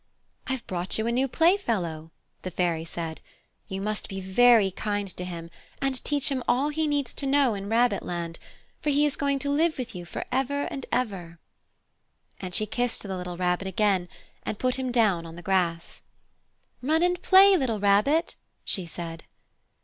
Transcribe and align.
"I've 0.47 0.65
brought 0.65 0.97
you 0.97 1.05
a 1.05 1.11
new 1.11 1.27
playfellow," 1.27 2.09
the 2.41 2.49
Fairy 2.49 2.85
said. 2.85 3.21
"You 3.67 3.81
must 3.81 4.09
be 4.09 4.19
very 4.19 4.71
kind 4.71 5.07
to 5.15 5.23
him 5.23 5.51
and 5.79 6.03
teach 6.03 6.29
him 6.29 6.41
all 6.47 6.69
he 6.69 6.87
needs 6.87 7.13
to 7.13 7.27
know 7.27 7.53
in 7.53 7.69
Rabbit 7.69 8.01
land, 8.01 8.39
for 8.81 8.89
he 8.89 9.05
is 9.05 9.15
going 9.15 9.37
to 9.37 9.51
live 9.51 9.77
with 9.77 9.93
you 9.93 10.05
for 10.05 10.25
ever 10.31 10.63
and 10.63 10.87
ever!" 10.91 11.37
And 12.39 12.55
she 12.55 12.65
kissed 12.65 13.03
the 13.03 13.15
little 13.15 13.37
Rabbit 13.37 13.67
again 13.67 14.09
and 14.41 14.57
put 14.57 14.75
him 14.79 14.91
down 14.91 15.27
on 15.27 15.35
the 15.35 15.43
grass. 15.43 16.01
"Run 16.81 17.03
and 17.03 17.21
play, 17.21 17.55
little 17.55 17.79
Rabbit!" 17.79 18.35
she 18.65 18.87
said. 18.87 19.23